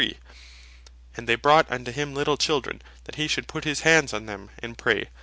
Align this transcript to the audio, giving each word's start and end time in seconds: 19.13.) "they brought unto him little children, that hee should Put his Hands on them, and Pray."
19.13.) 1.15 1.25
"they 1.27 1.35
brought 1.35 1.71
unto 1.71 1.91
him 1.91 2.11
little 2.15 2.35
children, 2.35 2.81
that 3.03 3.13
hee 3.17 3.27
should 3.27 3.47
Put 3.47 3.65
his 3.65 3.81
Hands 3.81 4.11
on 4.13 4.25
them, 4.25 4.49
and 4.57 4.75
Pray." 4.75 5.09